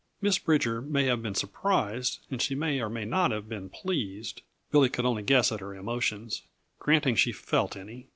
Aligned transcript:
Miss 0.19 0.39
Bridger 0.39 0.81
may 0.81 1.03
have 1.03 1.21
been 1.21 1.35
surprised, 1.35 2.25
and 2.31 2.41
she 2.41 2.55
may 2.55 2.79
or 2.81 2.89
may 2.89 3.05
not 3.05 3.29
have 3.29 3.47
been 3.47 3.69
pleased; 3.69 4.41
Billy 4.71 4.89
could 4.89 5.05
only 5.05 5.21
guess 5.21 5.51
at 5.51 5.59
her 5.59 5.75
emotions 5.75 6.41
granting 6.79 7.13
she 7.13 7.31
felt 7.31 7.77
any. 7.77 8.07